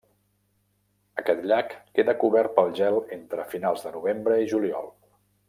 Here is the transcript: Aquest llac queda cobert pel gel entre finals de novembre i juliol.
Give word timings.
Aquest 1.21 1.43
llac 1.51 1.75
queda 1.99 2.15
cobert 2.23 2.55
pel 2.57 2.73
gel 2.81 2.97
entre 3.19 3.47
finals 3.53 3.85
de 3.87 3.93
novembre 3.99 4.41
i 4.47 4.49
juliol. 4.57 4.91